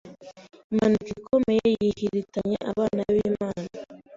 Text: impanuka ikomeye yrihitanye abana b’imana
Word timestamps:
impanuka 0.71 1.11
ikomeye 1.21 1.69
yrihitanye 2.01 2.57
abana 2.69 3.01
b’imana 3.15 3.69